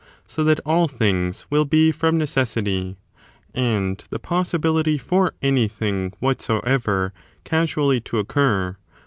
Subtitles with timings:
[0.25, 2.97] So that all things willvbe from necessity,
[3.53, 8.77] and the possibility for anything whatsoever casually to occur.